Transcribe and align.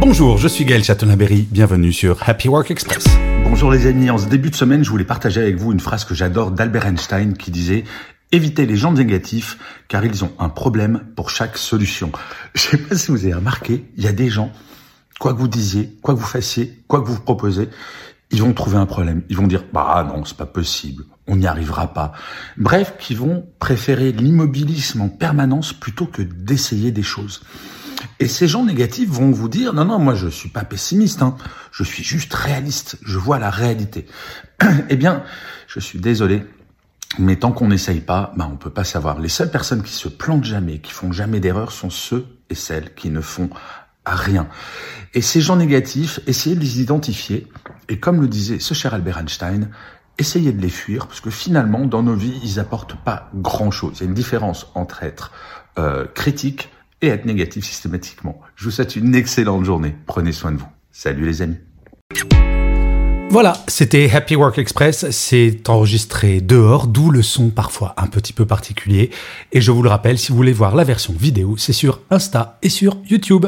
Bonjour, 0.00 0.38
je 0.38 0.48
suis 0.48 0.64
Gaël 0.64 0.82
Chatonaberry, 0.82 1.46
bienvenue 1.50 1.92
sur 1.92 2.26
Happy 2.26 2.48
Work 2.48 2.70
Express. 2.70 3.04
Bonjour 3.44 3.70
les 3.70 3.86
amis, 3.86 4.08
en 4.08 4.16
ce 4.16 4.28
début 4.28 4.48
de 4.48 4.56
semaine, 4.56 4.82
je 4.82 4.88
voulais 4.88 5.04
partager 5.04 5.42
avec 5.42 5.56
vous 5.56 5.72
une 5.72 5.78
phrase 5.78 6.06
que 6.06 6.14
j'adore 6.14 6.52
d'Albert 6.52 6.86
Einstein 6.86 7.36
qui 7.36 7.50
disait 7.50 7.84
Évitez 8.32 8.64
les 8.64 8.78
gens 8.78 8.92
négatifs 8.92 9.58
car 9.88 10.02
ils 10.06 10.24
ont 10.24 10.32
un 10.38 10.48
problème 10.48 11.04
pour 11.16 11.28
chaque 11.28 11.58
solution. 11.58 12.12
Je 12.54 12.62
sais 12.62 12.78
pas 12.78 12.96
si 12.96 13.10
vous 13.10 13.24
avez 13.24 13.34
remarqué, 13.34 13.84
il 13.98 14.02
y 14.02 14.06
a 14.06 14.12
des 14.12 14.30
gens, 14.30 14.50
quoi 15.18 15.34
que 15.34 15.38
vous 15.38 15.48
disiez, 15.48 15.94
quoi 16.00 16.14
que 16.14 16.20
vous 16.20 16.26
fassiez, 16.26 16.82
quoi 16.88 17.02
que 17.02 17.06
vous 17.06 17.20
proposez, 17.20 17.68
ils 18.30 18.42
vont 18.42 18.54
trouver 18.54 18.78
un 18.78 18.86
problème. 18.86 19.22
Ils 19.28 19.36
vont 19.36 19.46
dire 19.46 19.64
bah 19.70 20.02
non, 20.08 20.24
c'est 20.24 20.36
pas 20.36 20.46
possible, 20.46 21.04
on 21.26 21.36
n'y 21.36 21.46
arrivera 21.46 21.92
pas. 21.92 22.12
Bref, 22.56 22.94
qui 22.98 23.14
vont 23.14 23.44
préférer 23.58 24.12
l'immobilisme 24.12 25.02
en 25.02 25.10
permanence 25.10 25.74
plutôt 25.74 26.06
que 26.06 26.22
d'essayer 26.22 26.90
des 26.90 27.02
choses. 27.02 27.42
Et 28.20 28.28
ces 28.28 28.46
gens 28.46 28.64
négatifs 28.64 29.08
vont 29.08 29.30
vous 29.30 29.48
dire 29.48 29.72
non 29.72 29.86
non 29.86 29.98
moi 29.98 30.14
je 30.14 30.28
suis 30.28 30.50
pas 30.50 30.62
pessimiste 30.62 31.22
hein. 31.22 31.36
je 31.72 31.82
suis 31.82 32.04
juste 32.04 32.32
réaliste. 32.34 32.98
Je 33.02 33.18
vois 33.18 33.38
la 33.38 33.50
réalité. 33.50 34.06
Eh 34.90 34.96
bien 34.96 35.24
je 35.66 35.80
suis 35.80 35.98
désolé 35.98 36.44
mais 37.18 37.36
tant 37.36 37.50
qu'on 37.50 37.68
n'essaye 37.68 38.00
pas 38.00 38.32
bah 38.36 38.48
on 38.52 38.56
peut 38.56 38.70
pas 38.70 38.84
savoir. 38.84 39.18
Les 39.18 39.30
seules 39.30 39.50
personnes 39.50 39.82
qui 39.82 39.94
se 39.94 40.08
plantent 40.08 40.44
jamais 40.44 40.80
qui 40.80 40.92
font 40.92 41.12
jamais 41.12 41.40
d'erreur 41.40 41.72
sont 41.72 41.88
ceux 41.88 42.26
et 42.50 42.54
celles 42.54 42.94
qui 42.94 43.08
ne 43.08 43.22
font 43.22 43.48
rien. 44.04 44.48
Et 45.14 45.22
ces 45.22 45.40
gens 45.40 45.56
négatifs 45.56 46.20
essayez 46.26 46.56
de 46.56 46.60
les 46.60 46.82
identifier. 46.82 47.46
Et 47.88 47.98
comme 47.98 48.20
le 48.20 48.28
disait 48.28 48.58
ce 48.58 48.74
cher 48.74 48.92
Albert 48.92 49.16
Einstein 49.16 49.70
essayez 50.18 50.52
de 50.52 50.60
les 50.60 50.68
fuir 50.68 51.06
parce 51.06 51.22
que 51.22 51.30
finalement 51.30 51.86
dans 51.86 52.02
nos 52.02 52.16
vies 52.16 52.38
ils 52.44 52.60
apportent 52.60 53.02
pas 53.02 53.30
grand 53.34 53.70
chose 53.70 53.94
il 53.96 54.00
y 54.00 54.02
a 54.02 54.08
une 54.08 54.14
différence 54.14 54.66
entre 54.74 55.04
être 55.04 55.32
euh, 55.78 56.04
critique 56.04 56.68
et 57.02 57.08
être 57.08 57.24
négatif 57.24 57.64
systématiquement. 57.64 58.40
Je 58.56 58.64
vous 58.64 58.70
souhaite 58.70 58.96
une 58.96 59.14
excellente 59.14 59.64
journée. 59.64 59.94
Prenez 60.06 60.32
soin 60.32 60.52
de 60.52 60.58
vous. 60.58 60.68
Salut 60.90 61.24
les 61.24 61.42
amis. 61.42 61.56
Voilà, 63.30 63.52
c'était 63.68 64.10
Happy 64.10 64.34
Work 64.34 64.58
Express. 64.58 65.08
C'est 65.10 65.68
enregistré 65.68 66.40
dehors, 66.40 66.88
d'où 66.88 67.10
le 67.10 67.22
son 67.22 67.50
parfois 67.50 67.94
un 67.96 68.08
petit 68.08 68.32
peu 68.32 68.44
particulier. 68.44 69.10
Et 69.52 69.60
je 69.60 69.70
vous 69.70 69.84
le 69.84 69.88
rappelle, 69.88 70.18
si 70.18 70.32
vous 70.32 70.36
voulez 70.36 70.52
voir 70.52 70.74
la 70.74 70.82
version 70.82 71.14
vidéo, 71.16 71.56
c'est 71.56 71.72
sur 71.72 72.00
Insta 72.10 72.58
et 72.62 72.68
sur 72.68 72.96
YouTube. 73.08 73.46